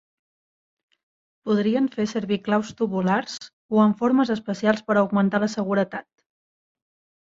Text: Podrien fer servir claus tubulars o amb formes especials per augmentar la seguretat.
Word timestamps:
Podrien 1.49 1.89
fer 1.97 2.07
servir 2.15 2.41
claus 2.49 2.73
tubulars 2.81 3.37
o 3.77 3.85
amb 3.87 4.01
formes 4.03 4.35
especials 4.41 4.85
per 4.91 5.01
augmentar 5.07 5.47
la 5.49 5.55
seguretat. 5.61 6.13